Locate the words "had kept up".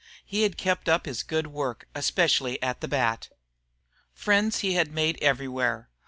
0.41-1.05